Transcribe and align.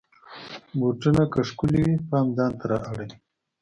بوټونه 0.79 1.23
که 1.31 1.39
ښکلې 1.49 1.81
وي، 1.85 1.95
پام 2.09 2.27
ځان 2.37 2.51
ته 2.59 2.65
را 2.71 2.77
اړوي. 2.89 3.09